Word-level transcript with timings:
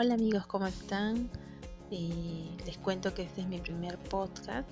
Hola 0.00 0.14
amigos, 0.14 0.46
¿cómo 0.46 0.68
están? 0.68 1.28
Eh, 1.90 2.56
les 2.64 2.78
cuento 2.78 3.12
que 3.14 3.22
este 3.22 3.40
es 3.40 3.48
mi 3.48 3.58
primer 3.58 3.98
podcast 3.98 4.68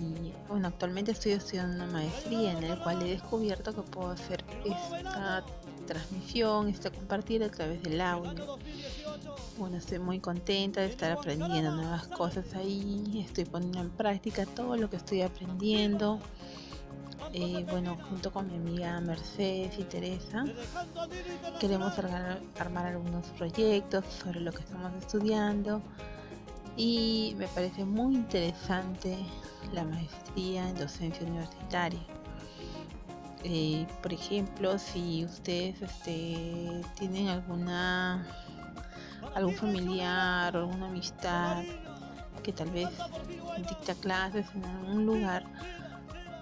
y 0.00 0.32
bueno, 0.48 0.68
actualmente 0.68 1.10
estoy 1.10 1.32
estudiando 1.32 1.84
una 1.84 1.92
maestría 1.92 2.52
en 2.52 2.64
el 2.64 2.78
cual 2.78 3.02
he 3.02 3.10
descubierto 3.10 3.74
que 3.74 3.82
puedo 3.82 4.08
hacer 4.08 4.42
esta 4.64 5.44
transmisión, 5.86 6.70
este 6.70 6.90
compartir 6.90 7.44
a 7.44 7.50
través 7.50 7.82
del 7.82 8.00
audio. 8.00 8.56
Bueno, 9.58 9.76
estoy 9.76 9.98
muy 9.98 10.18
contenta 10.18 10.80
de 10.80 10.86
estar 10.86 11.12
aprendiendo 11.12 11.72
nuevas 11.72 12.06
cosas 12.06 12.54
ahí, 12.54 13.22
estoy 13.22 13.44
poniendo 13.44 13.80
en 13.80 13.90
práctica 13.90 14.46
todo 14.46 14.78
lo 14.78 14.88
que 14.88 14.96
estoy 14.96 15.20
aprendiendo. 15.20 16.20
Eh, 17.32 17.66
bueno, 17.70 17.96
junto 18.08 18.32
con 18.32 18.46
mi 18.48 18.56
amiga 18.56 19.00
Mercedes 19.00 19.78
y 19.78 19.84
Teresa, 19.84 20.44
queremos 21.60 21.92
armar 21.98 22.86
algunos 22.86 23.26
proyectos 23.38 24.04
sobre 24.06 24.40
lo 24.40 24.52
que 24.52 24.62
estamos 24.62 24.92
estudiando 24.94 25.82
y 26.76 27.34
me 27.38 27.48
parece 27.48 27.84
muy 27.84 28.14
interesante 28.14 29.18
la 29.72 29.84
maestría 29.84 30.68
en 30.68 30.76
docencia 30.76 31.26
universitaria. 31.26 32.00
Eh, 33.44 33.86
por 34.02 34.12
ejemplo, 34.12 34.78
si 34.78 35.24
ustedes 35.24 35.80
este, 35.82 36.82
tienen 36.98 37.28
alguna 37.28 38.26
algún 39.34 39.54
familiar 39.54 40.56
o 40.56 40.60
alguna 40.60 40.86
amistad 40.86 41.62
que 42.42 42.52
tal 42.52 42.70
vez 42.70 42.88
dicta 43.58 43.94
clases 43.94 44.46
en 44.54 44.64
algún 44.64 45.06
lugar, 45.06 45.44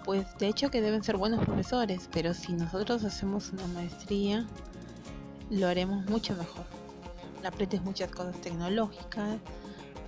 pues 0.05 0.37
de 0.37 0.47
hecho 0.47 0.69
que 0.69 0.81
deben 0.81 1.03
ser 1.03 1.17
buenos 1.17 1.43
profesores, 1.43 2.07
pero 2.13 2.33
si 2.35 2.53
nosotros 2.53 3.03
hacemos 3.03 3.51
una 3.51 3.65
maestría, 3.67 4.45
lo 5.49 5.67
haremos 5.67 6.05
mucho 6.05 6.35
mejor. 6.35 6.65
Aprendes 7.43 7.81
muchas 7.81 8.11
cosas 8.11 8.39
tecnológicas, 8.39 9.39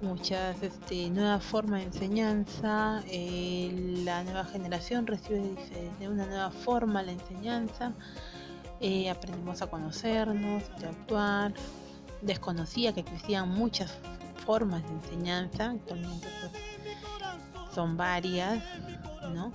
muchas 0.04 0.62
este, 0.62 1.10
nuevas 1.10 1.44
formas 1.44 1.80
de 1.80 1.86
enseñanza, 1.88 3.04
eh, 3.08 4.02
la 4.04 4.24
nueva 4.24 4.46
generación 4.46 5.08
recibe 5.08 5.56
de 6.00 6.08
una 6.08 6.28
nueva 6.28 6.52
forma 6.52 7.02
la 7.02 7.14
enseñanza, 7.14 7.94
eh, 8.80 9.10
aprendemos 9.10 9.64
a 9.64 9.68
conocernos, 9.68 10.64
de 10.80 10.88
actuar, 10.88 11.54
desconocía 12.22 12.94
que 12.94 13.00
existían 13.00 13.50
muchas 13.50 13.98
formas 14.46 14.84
de 14.84 14.94
enseñanza, 14.94 15.72
actualmente 15.72 16.28
pues, 16.42 17.74
son 17.74 17.98
varias, 17.98 18.64
¿no? 19.34 19.52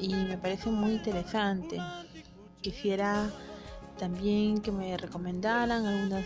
Y 0.00 0.14
me 0.14 0.38
parece 0.38 0.70
muy 0.70 0.92
interesante. 0.92 1.78
Quisiera 2.60 3.30
también 3.98 4.60
que 4.60 4.72
me 4.72 4.96
recomendaran 4.96 5.86
algunas, 5.86 6.24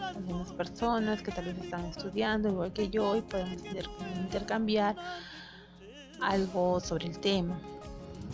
algunas 0.00 0.52
personas 0.52 1.22
que 1.22 1.32
tal 1.32 1.46
vez 1.46 1.58
están 1.58 1.84
estudiando 1.86 2.48
igual 2.48 2.72
que 2.72 2.90
yo 2.90 3.16
y 3.16 3.22
podemos 3.22 3.62
intercambiar 4.16 4.96
algo 6.20 6.80
sobre 6.80 7.06
el 7.06 7.18
tema, 7.18 7.58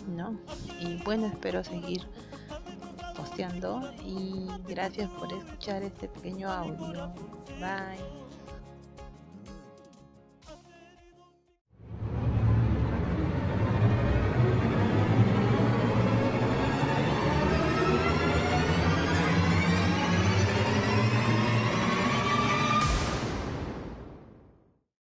¿no? 0.07 0.37
Y 0.81 0.97
bueno, 1.03 1.27
espero 1.27 1.63
seguir 1.63 2.05
posteando 3.15 3.93
y 4.05 4.47
gracias 4.67 5.09
por 5.11 5.31
escuchar 5.31 5.83
este 5.83 6.07
pequeño 6.07 6.51
audio. 6.51 7.13
Bye. 7.59 8.34